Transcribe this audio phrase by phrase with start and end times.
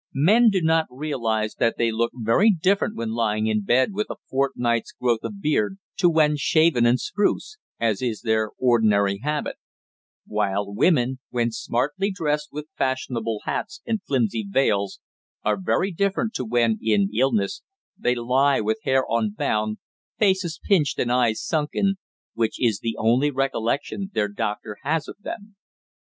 [0.15, 4.15] Men do not realise that they look very different when lying in bed with a
[4.31, 9.57] fortnight's growth of beard to when shaven and spruce, as is their ordinary habit:
[10.25, 14.99] while women, when smartly dressed with fashionable hats and flimsy veils,
[15.43, 17.61] are very different to when, in illness,
[17.95, 19.77] they lie with hair unbound,
[20.17, 21.97] faces pinched and eyes sunken,
[22.33, 25.55] which is the only recollection their doctor has of them.